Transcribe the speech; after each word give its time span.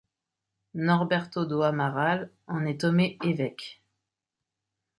Norberto 0.87 1.45
do 1.45 1.61
Amaral 1.61 2.31
en 2.47 2.65
est 2.65 2.81
nommé 2.85 3.19
évêque. 3.23 3.83